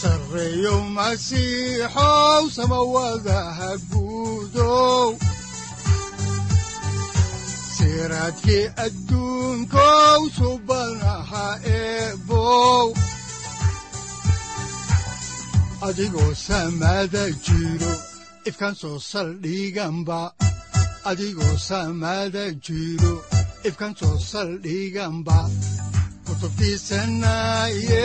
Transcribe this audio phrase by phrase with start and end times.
[0.00, 5.08] sareyow masiixow samawadaha guudow
[7.76, 11.46] siraadkii adduunkow subanaha
[11.78, 12.86] eebow
[17.46, 17.92] jiro
[18.48, 20.20] ifkan soo saldhiganba
[21.10, 21.54] adigoo
[22.66, 23.14] jiro
[23.68, 25.38] ifkan soo saldhiganba
[26.26, 28.04] kutubtiisanaye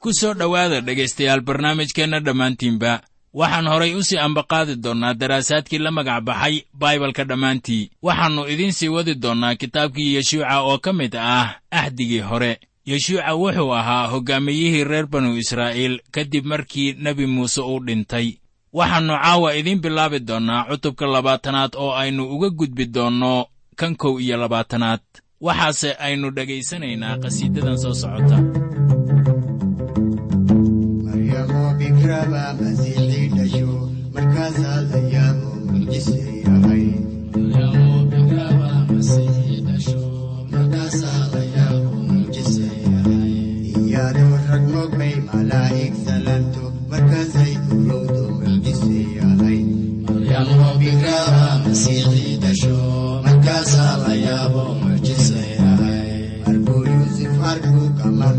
[0.00, 3.00] ku soo dhowaada dhegaystayaal barnaamijkeenna dhammaantiinba.
[3.34, 7.90] Waxaan horay u sii ambaqaadi doonnaa daraasaadkii la magac baxay baibalka dhammaantii.
[8.02, 12.60] Waxaannu idiin sii wadi doonnaa kitaabkii yeshuuca oo ka mid ah axdigii hore.
[12.86, 18.38] Yeshuuca wuxuu ahaa hoggaamiyihii reer banu israa'iil kadib markii nebi muuse uu dhintay.
[18.72, 23.46] Waxaannu caawa idiin bilaabi doonnaa cutubka labaatanaad oo aynu uga gudbi doonno
[23.76, 25.00] kan kow iyo labaatanaad
[25.44, 28.38] waxaase aynu dhegaysanaynaa qhasiidadan soo socota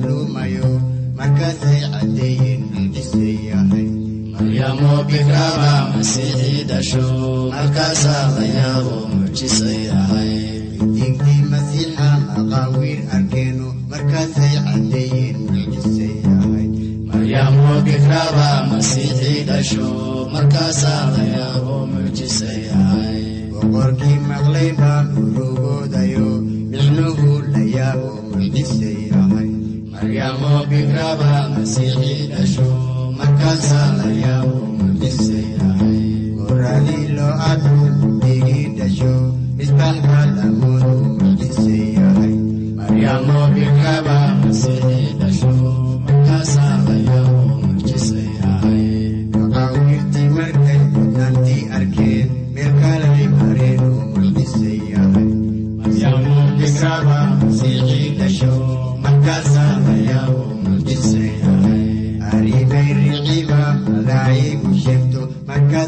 [0.07, 0.69] ka madluumayo
[1.17, 3.87] markaasay caddeeyeen mucjise yahay
[10.95, 16.67] digdii masiixa maqaawiir arkeeno markaasay caddeeyeen mucjise yahay
[23.51, 24.16] boqorkii maqlay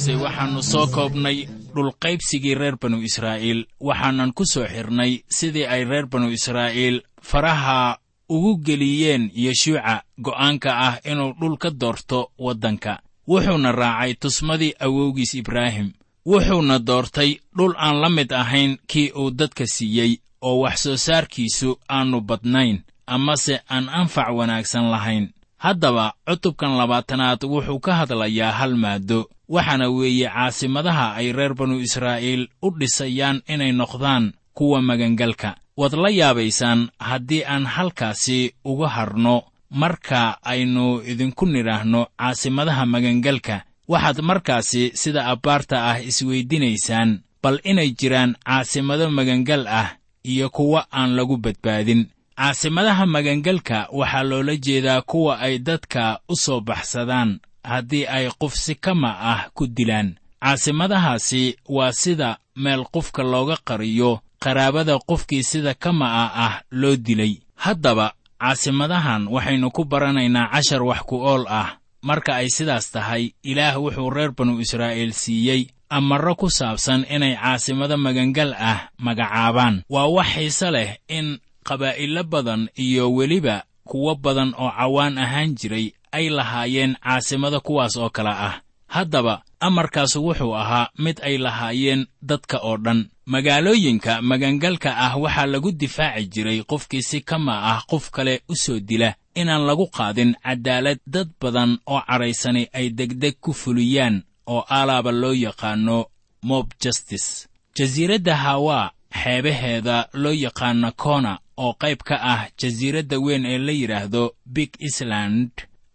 [0.00, 3.66] dambaysay waxaannu soo koobnay dhulqaybsigii reer banu israa'iil.
[3.80, 7.98] Waxaanan ku soo xidhnay sidii ay reer banu israa'iil faraha
[8.28, 13.00] ugu geliyeen yeshuuca go'aanka ah inuu dhul ka doorto waddanka.
[13.28, 15.92] Wuxuuna raacay tusmadii awowgiis ibraahim.
[16.26, 21.78] Wuxuuna doortay dhul aan la mid ahayn kii uu dadka siiyey oo wax soo saarkiisu
[21.88, 25.28] aannu badnayn amase aan anfac wanaagsan lahayn
[25.64, 32.42] haddaba cutubkan labaatanaad wuxuu ka hadlayaa hal maaddo waxaana weeye caasimadaha ay reer banu israa'iil
[32.62, 35.50] u dhisayaan inay noqdaan kuwa magangalka.
[35.76, 39.36] Waad la yaabaysaan haddii aan halkaasi uga hadhno
[39.70, 43.56] marka aynu idinku nidhaahno caasimadaha magangalka
[43.88, 49.88] waxaad markaasi sida abbaarta ah isweyddinaysaan bal inay jiraan caasimado magangal ah
[50.24, 52.06] iyo kuwa aan lagu badbaadin
[52.40, 58.74] caasimadaha magangalka waxaa loola jeedaa kuwa ay dadka u soo baxsadaan haddii ay qof si
[58.74, 60.16] kama ah ku dilaan.
[60.40, 67.34] Caasimadahaasi waa sida meel qofka looga qariyo qaraabada qofkii sida kama'a ah loo dilay.
[67.56, 71.76] Haddaba caasimadahan waxaynu ku baranaynaa cashar wax ku ool ah.
[72.02, 77.96] Marka ay sidaas tahay ilaah wuxuu reer banu israa'iil siiyey amarro ku saabsan inay caasimado
[78.00, 79.84] magangal ah magacaabaan.
[79.92, 81.36] Waa wax xiise leh in
[81.68, 88.10] qabaa'ilo badan iyo weliba kuwo badan oo cawaan ahaan jiray ay lahaayeen caasimado kuwaas oo
[88.10, 88.60] kale ah.
[88.86, 93.06] Haddaba amarkaasu wuxuu ahaa mid ay lahaayeen dadka oo dhan.
[93.26, 98.80] Magaalooyinka magangalka ah waxaa lagu difaaci jiray qofkii si kama ah qof kale u soo
[98.80, 105.12] dila inaan lagu qaadin caddaalad dad badan oo cadhaysani ay degdeg ku fuliyaan oo alaaba
[105.12, 106.06] loo yaqaanno
[106.42, 107.46] mob justis
[107.76, 108.90] jasiiradda hawaa
[109.20, 115.50] xeebaheeda loo yaqaano kona oo qayb ka ah jasiiradda weyn ee la yidhaahdo big island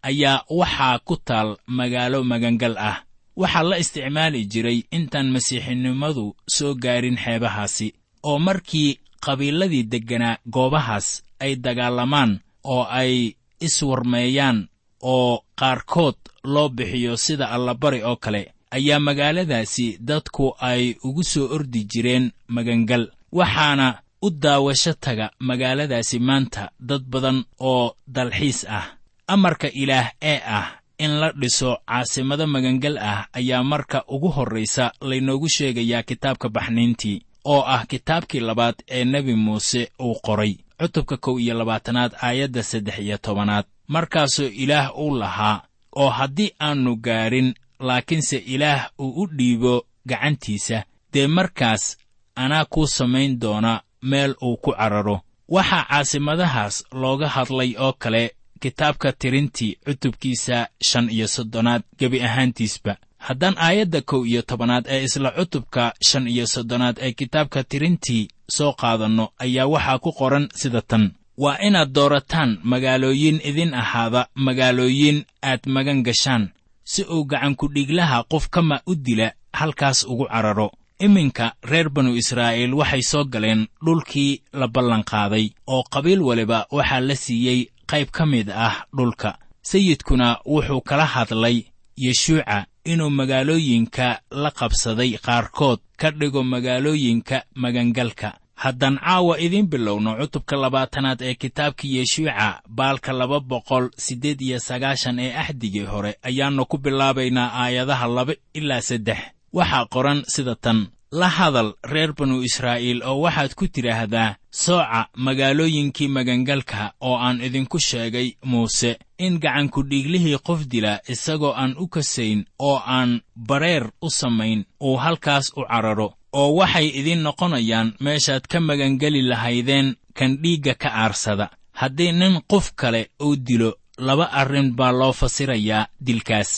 [0.10, 2.98] ayaa waxaa ku taal magaalo magangal ah.
[3.42, 7.88] Waxaa la isticmaali jiray intaan masiixinimadu soo gaarin xeebahaasi
[8.24, 11.08] oo markii qabiiladii degganaa goobahaas
[11.40, 14.68] ay dagaalamaan oo ay iswarmeeyaan
[15.02, 18.42] oo qaarkood loo bixiyo sida allabari oo kale
[18.75, 22.25] ayaa magaaladaasi dadku ay ugu soo ordi jireen
[22.56, 23.88] magangal waxaana
[24.22, 28.86] u daawasho taga magaaladaasi maanta dad badan oo dalxiis ah.
[29.27, 30.68] Amarka ilaah ee ah
[31.04, 37.62] in la dhiso caasimado magangal ah ayaa marka ugu horraysa laynoogu sheegayaa kitaabka baxniintii oo
[37.75, 43.18] ah kitaabkii labaad ee nebi muuse uu qoray cutubka kow iyo labaatanaad aayadda saddex iyo
[43.18, 43.66] tobanaad.
[43.88, 45.62] Markaasoo ilaah uu lahaa
[45.95, 50.83] oo haddii aannu gaarin laakiinse ilaah uu u dhiibo gacantiisa
[51.13, 51.98] dee markaas
[52.36, 55.22] anaa kuu samayn doona meel uu ku cararo.
[55.50, 62.98] Waxaa caasimadahaas looga hadlay oo kale kitaabka tirintii cutubkiisa shan iyo soddonaad gebi ahaantiisba.
[63.18, 68.74] Haddaan aayadda kow iyo tobanaad ee isla cutubka shan iyo soddonaad ee kitaabka tirintii soo
[68.74, 71.12] qaadanno ayaa waxaa ku qoran sida tan.
[71.38, 76.50] Waa inaad doorataan magaalooyin idin ahaada magaalooyin aad magan gashaan
[76.92, 80.72] si uu gacankudhiglaha qof kama u dila halkaas ugu cararo.
[81.00, 87.16] Iminka reer banu israa'iil waxay soo galeen dhulkii la ballanqaaday oo qabiil waliba waxaa la
[87.16, 87.60] siiyey
[87.92, 89.38] qayb ka mid ah dhulka.
[89.62, 91.58] Sayidkuna wuxuu kala hadlay
[91.98, 100.56] yeshuuca inuu magaalooyinka la qabsaday qaarkood ka dhigo magaalooyinka magangalka haddaan caawa idiin bilowno cutubka
[100.57, 106.78] labaatanaad ee kitaabkii yeshuuca baalka laba boqol siddeed iyo sagaashan ee axdigii hore ayaannu ku
[106.78, 109.18] bilaabaynaa aayadaha laba ilaa saddex.
[109.54, 110.88] Waxaa qoran sida tan.
[111.12, 117.80] La hadal reer banu israa'iil oo waxaad ku tidhaahdaa sooca magaalooyinkii magangalka oo aan idinku
[117.80, 124.66] sheegay muuse in gacankudhiiglihii qof dila isagoo aan u kasayn oo aan bareer u samayn
[124.84, 129.88] uu halkaas u cararo oo waxay idiin noqonayaan meeshaad ka magangeli lahaydeen
[130.18, 131.48] kan dhiigga ka aarsada.
[131.80, 133.70] Haddii nin qof kale uu dilo
[134.08, 136.52] laba arrin baa loo fasirayaa dilkaas.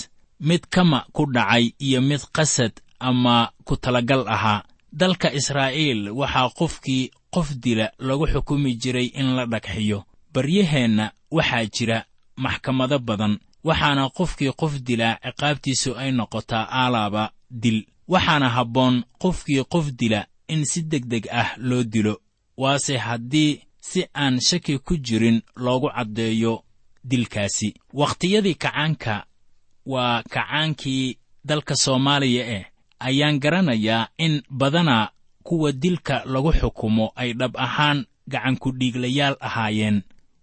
[0.47, 4.63] Mid kama ku dhacay iyo mid qasad ama ku talagal ahaa.
[4.99, 9.99] Dalka israa'iil waxaa qofkii qof dila lagu xukumi jiray in la dhagxiyo.
[10.33, 11.97] Baryaheenna waxaa jira
[12.43, 13.33] maxkamado badan
[13.67, 17.23] waxaana qofkii qof dilaa ciqaabtiisu ay noqotaa aalaaba
[17.61, 22.21] dil waxaana habboon qofkii qof dila in si degdeg ah loo dilo
[22.57, 26.63] waase haddii si aan shaki ku jirin loogu caddeeyo
[27.03, 27.73] dilkaasi.
[27.93, 29.25] Wakhtiyadii kacaanka
[29.85, 32.65] waa kacaankii dalka soomaaliya eh
[32.99, 35.09] ayaan garanayaa in badanaa
[35.43, 40.01] kuwa dilka lagu xukumo ay dhab ahaan gacankudhiiglayaal ahaayeen.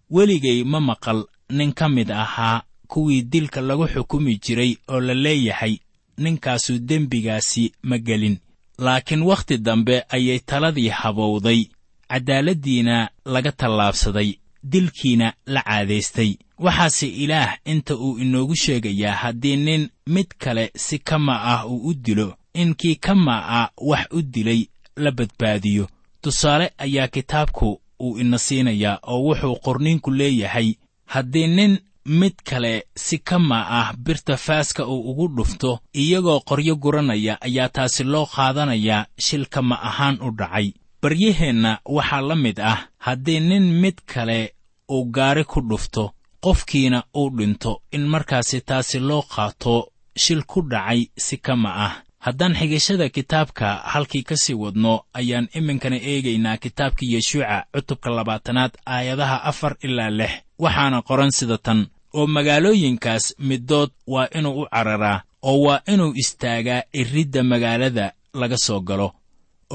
[0.09, 5.77] Weligay ma maqal nin ka mid ahaa kuwii dilka lagu xukumi jiray oo la leeyahay
[6.17, 8.37] ninkaasu dembigaasi ma gelin.
[8.77, 11.65] Laakiin wakhti dambe ayay taladii habowday.
[12.09, 16.35] Caddaaladdiina laga tallaabsaday dilkiina la caadaystay.
[16.59, 21.93] Waxaase ilaah inta uu inoogu sheegayaa haddii nin mid kale si kama ah uu u
[21.93, 25.87] dilo in kii kama ah wax u dilay la badbaadiyo.
[26.21, 30.73] Tusaale ayaa kitaabku uu ina siinayaa oo wuxuu qorniinku leeyahay
[31.05, 37.37] haddii nin mid kale si kama ah birta faaska uu ugu dhufto iyagoo qoryo guranaya
[37.41, 40.73] ayaa taasi loo qaadanayaa shil kama ahaan u dhacay.
[41.01, 44.53] Baryaheenna waxaa la mid ah haddii nin mid kale
[44.91, 46.11] uu gaari ku dhufto
[46.43, 51.93] qofkiina uu dhinto in markaasi taasi loo qaato shil ku dhacay si kama ah.
[52.19, 59.43] Haddaan xigashada kitaabka halkii ka sii wadno ayaan iminkana eegaynaa kitaabka yeshuuca cutubka labaatanaad aayadaha
[59.43, 60.31] afar ilaa lix.
[60.59, 65.19] Waxaana qoran sida tan oo magaalooyinkaas middood waa inuu u cararaa
[65.49, 68.05] oo waa inuu istaagaa iridda magaalada
[68.39, 69.07] laga soo galo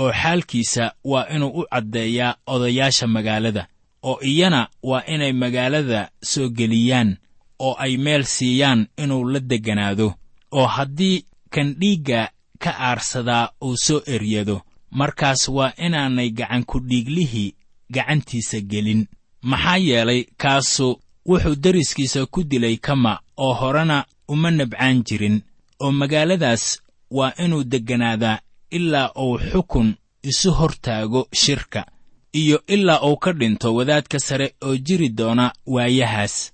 [0.00, 3.62] oo xaalkiisa waa inuu u caddeeyaa odayaasha magaalada
[4.08, 7.10] oo iyana waa inay magaalada soo geliyaan
[7.58, 10.14] oo ay meel siiyaan inuu la degganaado
[10.58, 12.20] oo haddii kan dhiigga
[12.62, 14.56] ka aarsadaa uu soo eryado
[14.90, 17.54] markaas waa inaanay gacankudhiiglihii
[17.94, 19.06] gacantiisa gelin.
[19.42, 25.42] Maxaa yeelay kaasu wuxuu deriskiisa ku dilay kama oo horena uma nabcaan jirin
[25.80, 28.38] oo magaaladaas waa inuu degganaadaa
[28.70, 31.86] ilaa uu xukun isu hortaago shirka
[32.32, 36.52] iyo ilaa uu ka dhinto wadaadka sare oo jiri doona waayahaas.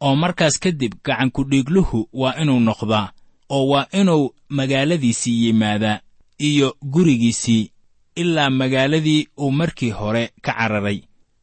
[0.00, 3.12] Oo markaas kadib gacankudhiigluhu waa inuu noqdaa
[3.50, 6.00] oo waa inuu magaaladiisii yimaadaa
[6.38, 7.70] iyo gurigiisii
[8.16, 11.00] ilaa magaaladii uu markii hore ka cararay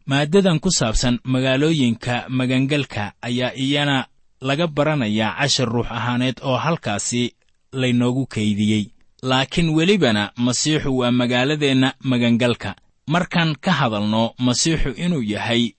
[0.07, 4.07] maaddadan ku saabsan magaalooyinka magangalka ayaa iyana
[4.41, 7.35] laga baranayaa cashar ruux ahaaneed oo halkaasi
[7.73, 8.83] laynoogu kaydiyey.
[9.23, 12.75] Laakiin welibana masiixu waa magaaladeenna magangalka.
[13.07, 15.73] Markaan ka hadalno masiixu inuu yahay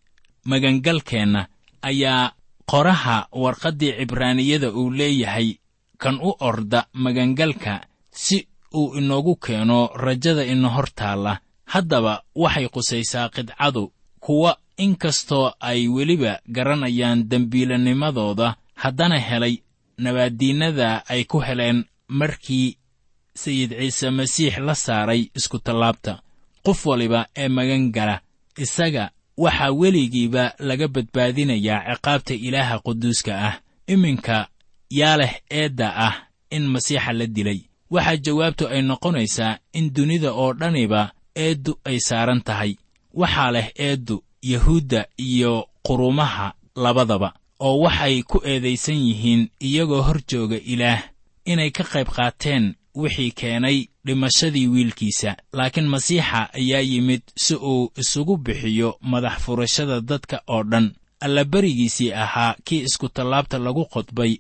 [0.45, 1.49] magangalkeenna
[1.83, 2.33] ayaa
[2.71, 5.57] qoraha warqaddii cibraaniyada uu leeyahay
[5.99, 11.41] kan u orda magangalka si uu inoogu keeno rajada ina hor taalla.
[11.65, 19.55] Haddaba waxay qusaysaa qidcadu kuwa in kastoo ay weliba garanayaan dembiilanimadooda haddana helay
[19.99, 22.77] nabaaddiinnada ay ku heleen markii
[23.35, 26.23] sayid ciise masiix la saaray iskutallaabta
[26.65, 28.21] qof waliba ee magan gala
[28.57, 33.55] isaga waxaa weligiiba laga badbaadinayaa ciqaabta ilaaha quduuska ah.
[33.87, 34.49] Iminka
[34.91, 36.15] yaa leh eedda ah
[36.51, 37.61] in masiixa la dilay.
[37.91, 42.77] Waxaa jawaabtu ay noqonaysaa in dunida oo dhaniba eeddu ay saaran tahay
[43.15, 50.57] waxaa leh eeddu yahuudda iyo qurumaha labadaba oo waxay ku eedaysan yihiin iyagoo hor jooga
[50.57, 51.03] ilaah
[51.45, 55.37] inay ka qayb qaateen wixii keenay dhimashadii wiilkiisa.
[55.53, 60.95] Laakiin masiixa ayaa yimid si uu isugu bixiyo madax furashada dadka oo dhan.
[61.21, 64.37] Allaberigiisii ahaa kii iskutallaabta lagu qodbay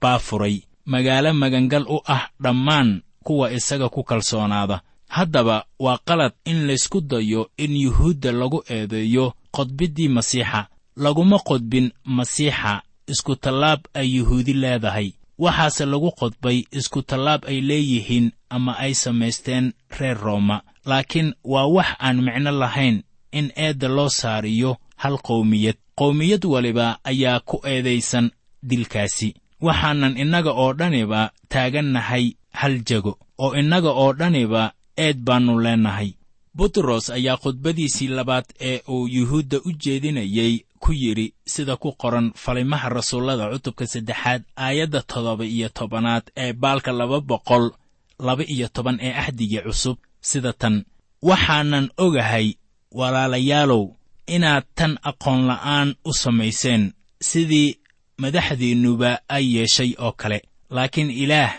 [0.00, 4.80] baa furay magaalo magangal u ah dhammaan kuwa isaga ku kalsoonaada
[5.16, 10.60] haddaba waa qalad in laysku dayo in yuhuudda lagu eedeeyo qodbiddii masiixa.
[10.96, 15.08] Laguma qodbin masiixa iskutallaab ay yuhuudi leedahay.
[15.38, 20.62] Waxaase lagu qodbay iskutallaab ay leeyihiin ama ay samaysteen reer rooma.
[20.86, 23.02] Laakiin waa wax aan micno lahayn
[23.32, 25.76] in eedda loo saariyo hal qowmiyad.
[25.98, 28.30] Qowmiyad waliba ayaa ku eedaysan
[28.62, 29.34] dilkaasi.
[29.60, 36.10] Waxaanan innaga oo dhaniba taagannahay hal jego oo innaga oo dhaniba eed baannu leennahay
[36.54, 42.88] butros ayaa khudbadiisii labaad ee uu yuhuudda u jeedinayey ku yidhi sida ku qoran falimaha
[42.88, 47.70] rasuullada cutubka saddexaad aayadda toddoba iyo tobanaad ee baalka laba boqol
[48.18, 49.98] laba iyo toban ee axdigii cusub.
[50.20, 50.84] Sida tan
[51.22, 52.54] waxaanan ogahay
[52.98, 53.84] walaalayaalow
[54.26, 56.92] inaad tan aqoon la'aan u samayseen
[57.30, 57.78] sidii
[58.22, 60.38] madaxdiinnuba ay yeeshay oo kale.
[60.70, 61.52] Laakiin ilaah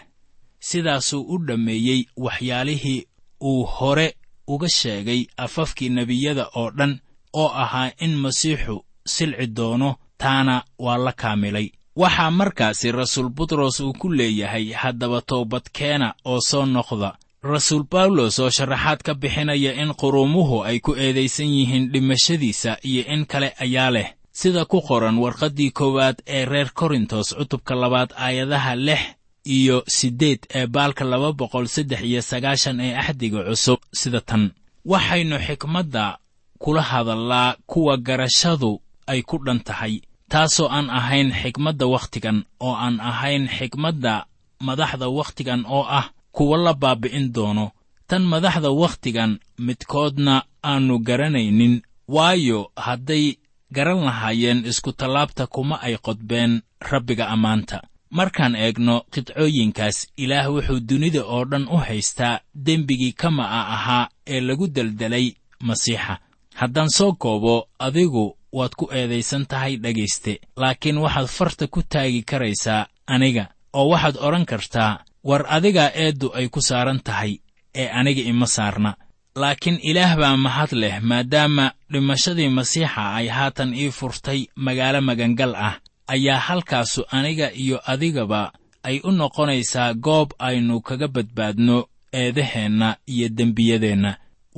[0.59, 3.05] sidaasuu u dhammeeyey waxyaalihii
[3.49, 4.07] uu hore
[4.47, 6.93] uga sheegay afafkii nebiyada oo dhan
[7.41, 8.75] oo ahaa in masiixu
[9.13, 11.67] silci doono taana waa la kaamilay.
[11.95, 17.09] Waxaa markaasi rasuul butros uu ku leeyahay haddaba toobadkeena oo soo noqda.
[17.43, 23.25] Rasuul bawlos oo sharaxaad ka bixinaya in quruumuhu ay ku eedaysan yihiin dhimashadiisa iyo in
[23.25, 24.09] kale ayaa leh.
[24.31, 29.01] Sida ku qoran warqaddii koowaad ee reer korintos cutubka labaad aayadaha lix
[29.45, 34.51] iyo siddeed ee baalka laba boqol saddex iyo sagaashan ee axdiga cusub sida tan.
[34.85, 36.17] Waxaynu xikmadda
[36.59, 42.99] kula hadallaa kuwa garashadu ay ku dhan tahay taasoo aan ahayn xikmadda wakhtigan oo aan
[42.99, 44.25] ahayn xikmadda
[44.67, 47.71] madaxda wakhtigan oo ah kuwa la baabi'in doono.
[48.07, 53.25] Tan madaxda wakhtigan midkoodna aannu garanaynin waayo hadday
[53.75, 57.77] garan lahaayeen iskutallaabta kuma ay qodbeen rabbiga ammaanta
[58.17, 64.67] markaan eegno qidcooyinkaas ilaah wuxuu dunida oo dhan u haystaa dembigii kama'a ahaa ee lagu
[64.75, 65.27] deldelay
[65.67, 66.15] masiixa.
[66.59, 68.25] Haddaan soo koobo adigu
[68.57, 74.45] waad ku eedaysan tahay dhegayste laakiin waxaad farta ku taagi karaysaa aniga oo waxaad odhan
[74.51, 74.91] kartaa
[75.29, 77.33] war adigaa eeddu ay ku saaran tahay
[77.75, 78.91] ee aniga ima saarna.
[79.35, 85.75] Laakiin ilaah baa mahad leh maadaama dhimashadii masiixa ay haatan ii furtay magaalo magangal ah
[86.13, 88.41] ayaa halkaasu aniga iyo adigaba
[88.87, 91.77] ay u noqonaysaa goob aynu kaga badbaadno
[92.13, 94.11] eedaheenna iyo dembiyadeenna.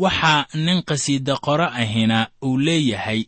[0.03, 3.21] Waxaa nin qhasiida qoro ahina uu leeyahay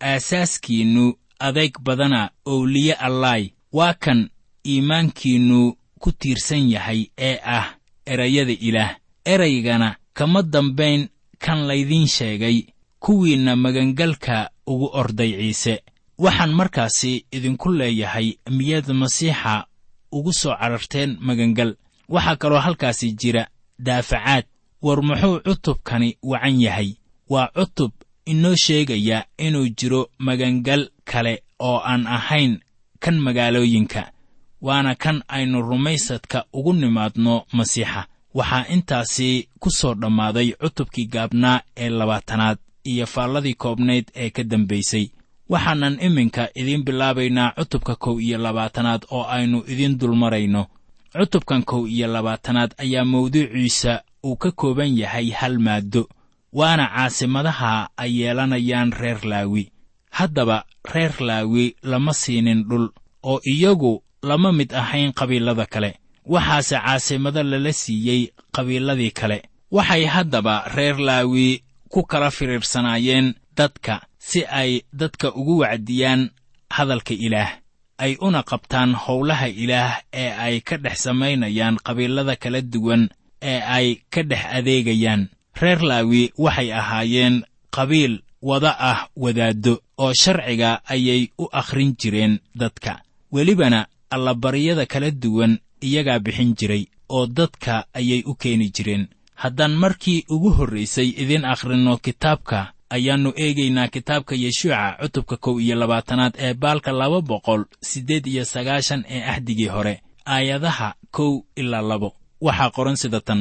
[0.00, 1.04] aasaaskiinnu
[1.46, 4.20] adayg badana owliye allaay waa kan
[4.66, 5.60] iimaankiinnu
[6.00, 7.66] ku tiirsan yahay ee ah
[8.06, 8.96] erayada ilaah.
[9.24, 11.08] Eraygana kama dambayn
[11.38, 12.56] kan laydiin sheegay
[13.00, 15.82] kuwiinna magangalka ugu orday ciise
[16.24, 19.54] waxaan markaasi idinku leeyahay miyaad masiixa
[20.16, 21.70] ugu soo cararteen magangal.
[22.14, 23.44] Waxaa kaloo halkaasi jira
[23.86, 24.44] daafacaad.
[24.82, 26.90] War muxuu cutubkani wacan yahay?
[27.32, 27.92] Waa cutub
[28.26, 32.60] inoo sheegaya inuu jiro magangal kale oo aan ahayn
[33.02, 34.02] kan magaalooyinka.
[34.60, 38.06] Waana kan aynu rumaysadka ugu nimaadno masiixa.
[38.34, 45.06] Waxaa intaasi ku soo dhammaaday cutubkii gaabnaa ee labaatanaad iyo faalladii koobnayd ee ka dambaysay
[45.48, 50.66] waxaanan iminka idiin bilaabaynaa cutubka kow iyo labaatanaad oo aynu idiin dulmarayno.
[51.12, 56.08] Cutubkan kow iyo labaatanaad ayaa mawduuciisa uu ka kooban yahay hal maaddo
[56.52, 59.72] waana caasimadaha ay yeelanayaan reer laawi.
[60.10, 62.88] Haddaba reer laawi lama siinin dhul
[63.22, 65.98] oo iyagu lama mid ahayn qabiilada kale.
[66.26, 69.42] Waxaase caasimado lala siiyey qabiiladii kale.
[69.70, 76.30] Waxay haddaba reer laawi ku kala firiirsanaayeen dadka si ay dadka ugu wacdiyaan
[76.76, 77.50] hadalka ilaah.
[77.98, 83.02] Ay una qabtaan howlaha ilaah ee ay ka dhex samaynayaan qabiilada kala duwan
[83.42, 85.22] ee ay ka dhex adeegayaan.
[85.60, 87.44] Reer laawi waxay ahaayeen
[87.76, 93.02] qabiil wada ah wadaaddo oo sharciga ayay u akhrin jireen dadka.
[93.32, 99.06] Welibana allabaryada kala duwan iyagaa bixin jiray oo dadka ayay u keeni jireen.
[99.34, 106.34] Haddaan markii ugu horraysay idiin akhrinno kitaabka ayaannu eegaynaa kitaabka yeshuuca cutubka kow iyo labaatanaad
[106.44, 109.94] ee baalka laba boqol siddeed iyo sagaashan ee axdigii hore
[110.34, 112.10] aayadaha kow ilaa labo.
[112.46, 113.40] Waxaa qoran sida tan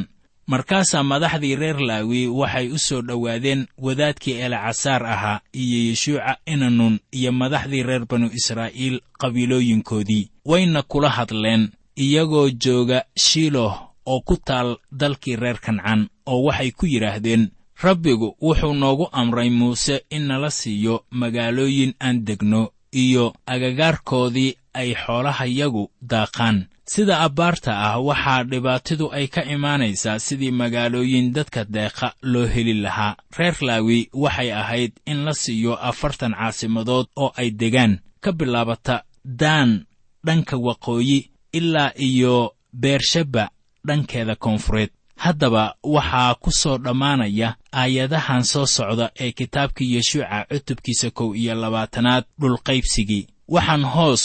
[0.52, 7.32] markaasaa madaxdii reer laawi waxay u soo dhowaadeen wadaadkii elecasaar ahaa iyo yeshuuca inanun iyo
[7.42, 10.30] madaxdii reer banu israa'iil qabiilooyinkoodii.
[10.46, 13.74] Wayna kula hadleen iyagoo jooga shiiloh
[14.06, 17.44] oo ku taal dalkii reer kancaan oo waxay ku yidhaahdeen
[17.84, 25.92] rabbigu wuxuu noogu amray muuse in nala siiyo magaalooyin aan degno iyo agagaarkoodii ay xoolahayagu
[26.02, 26.68] daaqaan.
[26.86, 33.16] Sida abbaarta ah waxaa dhibaatidu ay ka imaanaysaa sidii magaalooyin dadka deeqa loo heli lahaa.
[33.38, 38.00] Reer laawi waxay ahayd in la siiyo afartan caasimadood oo ay degaan.
[38.24, 39.86] Ka bilaabata daan
[40.26, 43.50] dhanka waqooyi ilaa iyo beersheba
[43.88, 44.90] dhankeeda koonfureed
[45.24, 45.64] haddaba
[45.96, 47.50] waxaa ku soo dhammaanaya
[47.82, 53.24] aayadahan soo socda ee kitaabkii yeshuuca cutubkiisa kow iyo labaatanaad dhulqaybsigii
[53.56, 54.24] waxaan hoos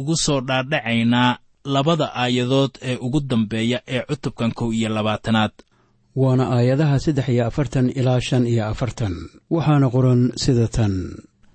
[0.00, 1.38] ugu soo dhaadhacaynaa
[1.74, 5.52] labada aayadood ee ugu dambeeya ee cutubkan kow iyo labaatanaad.
[6.22, 9.14] Waana aayadaha saddex iyo afartan ilaa shan iyo afartan.
[9.54, 10.92] Waxaana qoran sida tan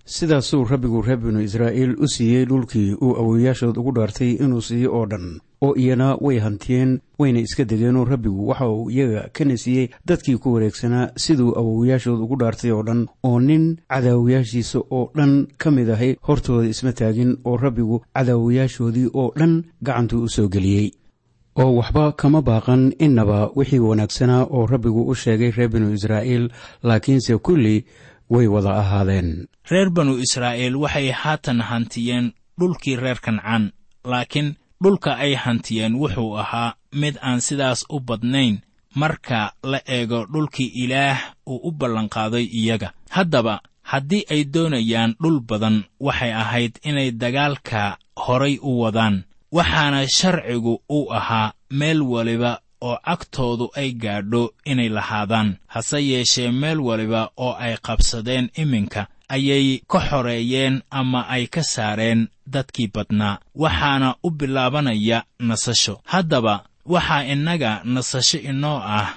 [0.06, 5.06] sidaasuu rabbigu reer binu israa'iil u siiyey dhulkii uu awowayaashood ugu dhaartay inuu siiyo oo
[5.06, 5.40] dhan.
[5.62, 10.54] Oo iyana way hantiyeen wayna iska degeenoo rabbigu waxa uu iyaga kana siiyey dadkii ku
[10.54, 13.08] wareegsanaa siduu awowayaashood ugu dhaartay oo dhan.
[13.24, 19.32] Oo nin cadaawayaashiisa oo dhan ka mid ahay hortooda isma taagin oo rabbigu cadaawayaashoodii oo
[19.38, 20.92] dhan gacantuu u soo geliyey.
[21.56, 26.50] Oo waxba kama baaqan innaba wixii wanaagsanaa oo rabbigu u sheegay reer binu israa'iil
[26.84, 27.86] laakiinse kulli
[28.34, 29.48] way wada ahaadeen.
[29.72, 32.26] Reer banu israa'iil waxay haatan hantiyeen
[32.60, 33.64] dhulkii reer kancaan
[34.12, 34.50] laakiin
[34.84, 38.56] dhulka ay hantiyeen wuxuu ahaa mid aan sidaas u badnayn
[38.96, 41.20] marka la eego dhulkii ilaah
[41.52, 42.90] uu u ballanqaaday iyaga.
[43.10, 50.74] Haddaba haddii ay doonayaan dhul badan waxay ahayd inay dagaalka horay u wadaan waxaana sharcigu
[50.90, 55.50] uu ahaa meel waliba oo cagtoodu ay gaadho inay lahaadaan.
[55.68, 62.28] Hase yeeshee meel waliba oo ay qabsadeen iminka ayay ka xoreeyeen ama ay ka saareen
[62.54, 63.40] dadkii badnaa.
[63.56, 66.02] Waxaana u bilaabanaya nasasho.
[66.06, 69.10] Haddaba waxaa innaga nasasho inoo ah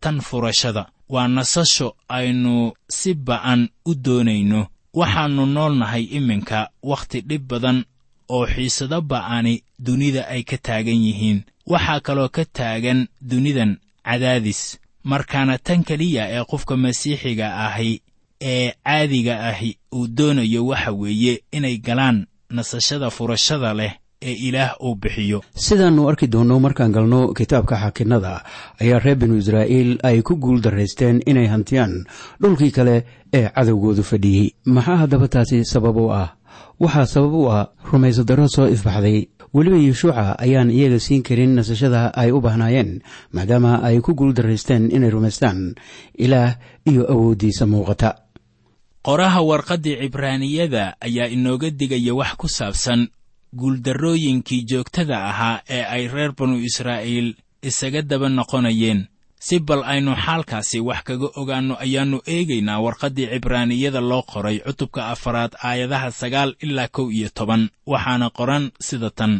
[0.00, 0.86] tan furashada.
[1.08, 4.66] Waa nasasho aynu si ba'an u doonayno.
[4.94, 7.84] Waxaannu noolnahay iminka wakhti dhib badan
[8.28, 15.58] oo xiisado ba'ani dunida ay ka taagan yihiin waxaa kaloo ka taagan dunidan cadaadis markaana
[15.58, 18.02] tan keliya ee qofka masiixiga ahi
[18.40, 24.94] ee caadiga ahi uu doonayo waxa weeye inay galaan nasashada furashada leh ee ilaah uu
[24.94, 25.42] bixiyo.
[25.54, 28.42] Sidaannu arki doonno markaan galno kitaabka xaakinnada
[28.80, 32.04] ayaa reer binu israa'iil ay ku guul darraysteen inay hantiyaan
[32.42, 32.96] dhulkii kale
[33.34, 34.54] ee cadowgoodu fadhiyey.
[34.66, 36.28] Maxaa haddaba taasi sabab u ah?
[36.80, 42.12] Waxaa sabab u ah rumayso darro soo ifbaxday weliba yeshuuca ayaan iyaga siin karin nasashada
[42.16, 45.74] ay u baahnaayeen maadaama ay ku guuldaraysteen inay rumaystaan.
[46.18, 46.56] Ilaah
[46.88, 48.10] iyo awooddiisa muuqata.
[49.02, 53.08] Qoraha warqaddii cibraaniyada ayaa inooga digaya wax ku saabsan
[53.56, 59.06] guuldarrooyinkii joogtada ahaa ee ay reer banu israa'iil isaga daba noqonayeen
[59.46, 65.52] si bal aynu xaalkaasi wax kaga ogaanno ayaannu eegaynaa warqaddii cibraaniyada loo qoray cutubka afaraad
[65.68, 67.62] aayadaha sagaal ilaa kow iyo toban.
[67.92, 69.34] Waxaana qoran sida tan.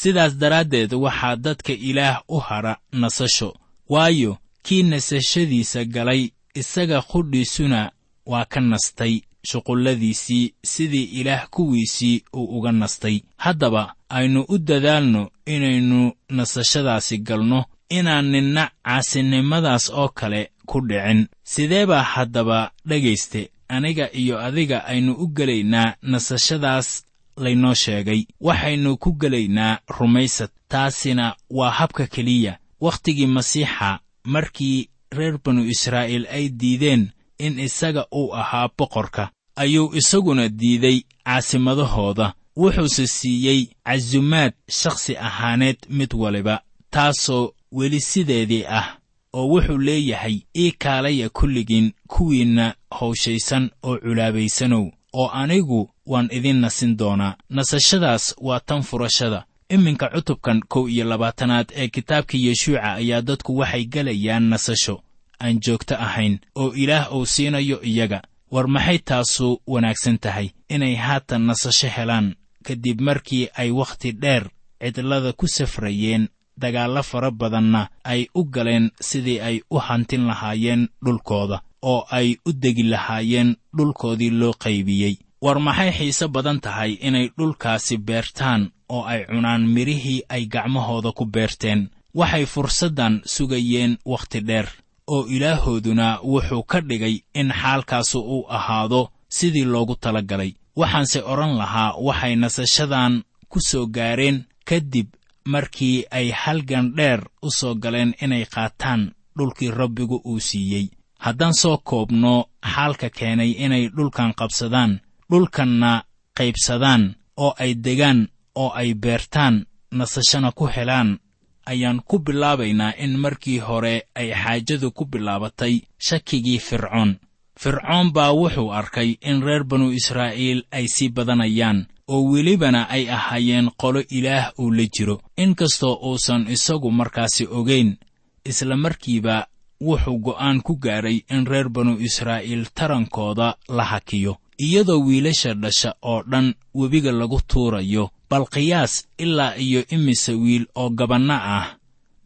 [0.00, 3.50] Sidaas daraaddeed waxaa dadka ilaah u hadha nasasho.
[3.88, 6.22] Waayo kii nasashadiisa galay
[6.54, 7.80] isaga qudhiisuna
[8.26, 9.14] waa ka nastay.
[9.48, 13.20] Shuqulladiisii sidii ilaah kuwiisii uu uga nastay.
[13.36, 17.64] Haddaba aynu u dadaalno inaynu nasashadaasi galno
[17.98, 21.20] inaan ninna caasinimadaas oo kale ku dhicin.
[21.52, 23.50] Sidee baa haddaba dhegayste?
[23.68, 26.88] Aniga iyo adiga aynu u gelaynaa nasashadaas
[27.36, 28.20] laynoo sheegay.
[28.40, 30.50] Waxaynu ku gelaynaa rumaysad.
[30.68, 32.58] Taasina waa habka keliya.
[32.80, 37.02] Wakhtigii masiixa markii reer banu israa'iil ay diideen
[37.38, 42.34] in isaga uu ahaa boqorka ayuu isaguna diiday caasimadahooda.
[42.56, 48.86] Wuxuuse siiyey casumaad shakhsi ahaaneed mid waliba taasoo weli sideedii ah
[49.32, 56.96] oo wuxuu leeyahay ii kaalaya kulligiin kuwiinna hawshaysan oo culaabaysanow oo anigu waan idin nasin
[56.98, 57.36] doonaa.
[57.50, 59.44] Nasashadaas waa tan furashada.
[59.68, 65.02] Iminka cutubkan kow iyo labaatanaad ee kitaabka yeshuuca ayaa dadku waxay gelayaan nasasho
[65.42, 68.22] aan joogto ahayn oo ilaah uu siinayo iyaga.
[68.50, 74.44] War maxay taasu wanaagsan tahay inay haatan nasasho helaan kadib markii ay wakhti dheer
[74.80, 76.28] cidlada ku safrayeen
[76.62, 82.52] dagaallo fara badanna ay u galeen sidii ay u hantin lahaayeen dhulkooda oo ay u
[82.52, 85.16] degi lahaayeen dhulkoodii loo qaybiyey.
[85.42, 91.24] War maxay xiise badan tahay inay dhulkaasi beertaan oo ay cunaan midhihii ay gacmahooda ku
[91.26, 91.90] beerteen.
[92.14, 94.68] Waxay fursaddan sugayeen wakhti dheer
[95.06, 101.56] oo ilaahooduna wuxuu ka dhigay in xaalkaasu uu ahaado sidii loogu tala galay waxaanse odhan
[101.60, 105.06] lahaa waxay nasashadan ku soo gaareen kadib
[105.44, 110.86] markii ay halgan dheer u soo galeen inay qaataan dhulkii rabbigu uu siiyey.
[111.18, 116.04] Haddaan soo koobno xaalka keenay inay dhulkan qabsadaan dhulkanna
[116.38, 121.18] qaybsadaan oo ay degaan oo ay beertaan nasashana ku helaan
[121.66, 125.74] ayaan ku bilaabaynaa in markii hore ay xaajadu ku bilaabatay
[126.06, 127.18] shakigii fircoon.
[127.60, 133.70] Fircoon baa wuxuu arkay in reer banu israa'iil ay sii badanayaan oo welibana ay ahaayeen
[133.76, 135.20] qolo ilaah uu la jiro.
[135.36, 137.96] Inkastoo uusan isagu markaasi ogayn
[138.44, 139.46] isla markiiba
[139.80, 146.22] wuxuu go'aan ku gaadhay in reer banu israa'iil tarankooda la hakiyo iyadoo wiilasha dhasha oo
[146.22, 151.66] dhan webiga lagu tuurayo bal qiyaas ilaa iyo imise wiil oo gabanno ah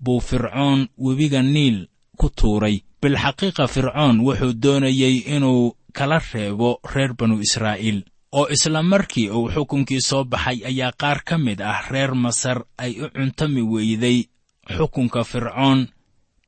[0.00, 1.88] buu fircoon webiga niil
[2.18, 2.82] ku tuuray.
[3.02, 10.00] Bilxaqiiqa fircoon wuxuu doonayey inuu kala reebo reer banu israa'iil oo isla markii uu xukunkii
[10.00, 14.18] soo baxay ayaa qaar ka mid ah reer masar ay u cuntami weyday
[14.76, 15.88] xukunka fircoon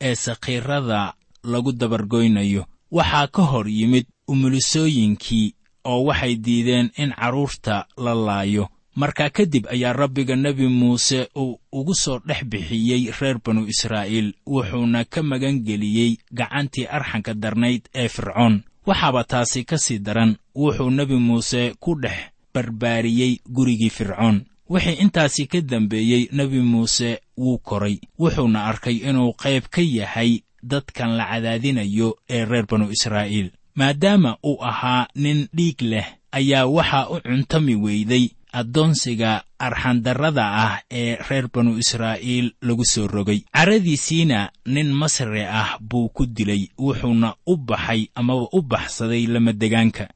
[0.01, 1.14] ee sakhiirada
[1.45, 8.69] lagu dabargoynayo waxaa ka hor yimid umulisooyinkii oo waxay diideen in carruurta la laayo.
[8.95, 15.05] Markaa kadib ayaa rabbiga nebi muuse uu ugu soo dhex bixiyey reer banu israa'iil wuxuuna
[15.05, 18.62] ka magan geliyey gacantii arxanka darnayd ee fircoon.
[18.87, 22.18] Waxaaba taasi ka sii daran wuxuu nebi muuse ku dhex
[22.55, 24.37] barbaariyey gurigii fircoon.
[24.70, 31.16] Wixii intaasi ka dambeeyey nebi muuse wuu koray wuxuuna arkay inuu qayb ka yahay dadkan
[31.16, 33.51] la cadaadinayo ee reer banu israa'iil.
[33.75, 41.16] Maadaama uu ahaa nin dhiig leh ayaa waxaa u cuntami weyday addoonsiga arxandarrada ah ee
[41.29, 43.40] reer banu israa'iil lagu soo rogay.
[43.55, 50.09] Caradiisiina nin masri ah buu ku dilay wuxuuna u baxay amaba u baxsaday lamadegaanka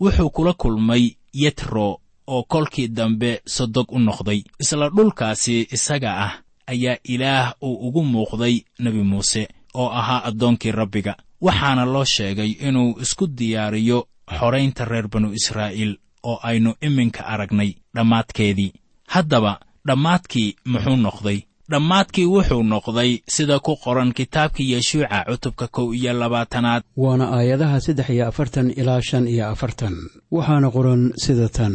[0.00, 4.40] wuxuu kula kulmay yetro oo kolkii dambe sodog u noqday.
[4.60, 6.32] Isla dhulkaasi isaga ah
[6.66, 11.16] ayaa ilaah uu ugu muuqday nebi muuse oo ahaa addoonkii rabbiga.
[11.40, 13.98] Waxaana loo sheegay inuu isku diyaariyo
[14.38, 18.72] xoraynta reer banu israa'iil oo aynu iminka aragnay dhammaadkeedii.
[19.14, 21.38] Haddaba dhammaadkii muxuu noqday
[21.70, 26.82] dhammaadkii wuxuu noqday sida ku qoran kitaabkii yeshuuca cutubka kow iyo labaatanaad.
[26.96, 29.94] Waana aayadaha saddex iyo afartan ilaa shan iyo afartan.
[30.30, 31.74] Waxaana qoran sida tan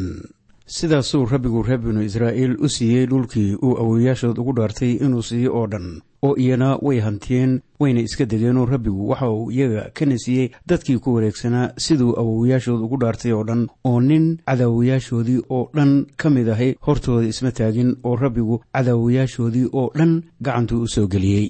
[0.66, 5.68] sidaasuu rabbigu reer binu israa'iil u siiyey dhulkii uu awowayaashood ugu dhaartay inuu siiyo oo
[5.68, 6.02] dhan.
[6.24, 11.14] Oo iyana way hantiyeen wayna iska degeenoo rabbigu waxa uu iyaga kana siiyey dadkii ku
[11.16, 13.68] wareegsanaa siduu awowayaashood ugu dhaartay oo dhan.
[13.84, 19.92] Oo nin cadaawayaashoodii oo dhan ka mid ahay hortooda isma taagin oo rabbigu cadaawayaashoodii oo
[19.98, 21.50] dhan gacantuu u soo geliyey.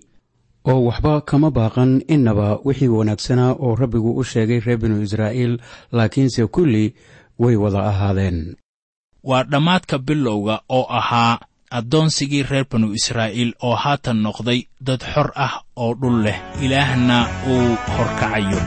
[0.66, 5.60] Oo waxba kama baaqan innaba wixii wanaagsanaa oo rabbigu u sheegay reer binu israa'iil
[5.92, 6.96] laakiinse kulli
[7.40, 8.56] way wada ahaadeen
[9.30, 11.34] waa dhammaadka bilowga oo ahaa
[11.78, 16.38] addoonsigii reer banu israa'iil oo haatan noqday dad xor ah oo dhul leh.
[16.66, 17.18] Ilaahna
[17.54, 18.60] uu horkacayo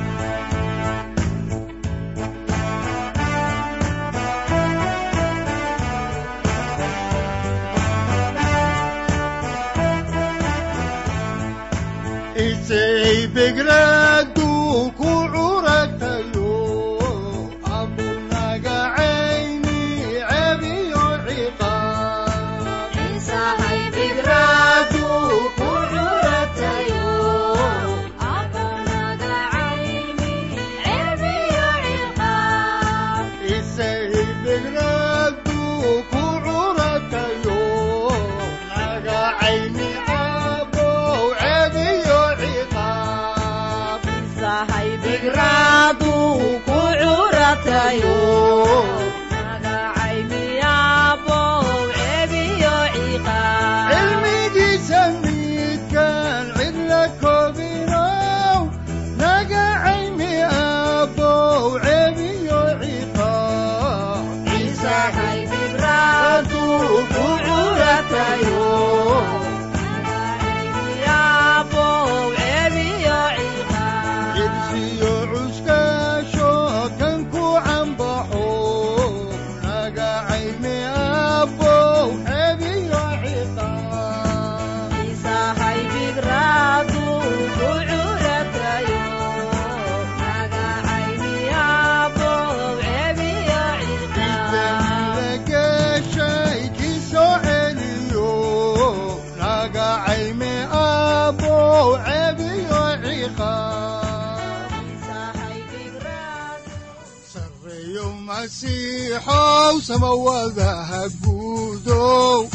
[108.46, 112.46] masiixow samawadaha guudow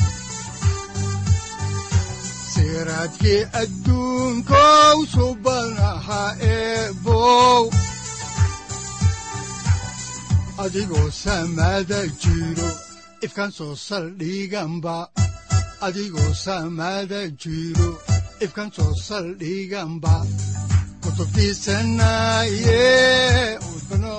[2.54, 6.24] siraadkii adduunkow subanaha
[6.56, 7.64] eebow
[10.64, 12.70] adigoo samada jiro
[13.26, 14.98] ifkan soo saldhiganba
[15.88, 17.90] adigoo samada jiro
[18.46, 20.16] ifkan soo saldhiganba
[21.04, 22.80] kutubtiisanaye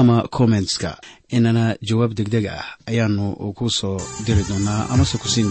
[0.00, 0.90] ama kommentska
[1.36, 3.24] inana jawaab degdeg ah ayaanu
[3.58, 5.48] ku soo diri doonaa amase ku siin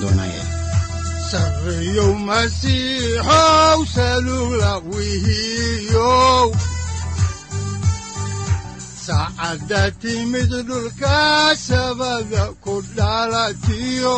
[4.91, 6.47] wihiyow
[9.05, 11.17] saacadda timid dhulka
[11.67, 14.17] sabada ku dhalatiyo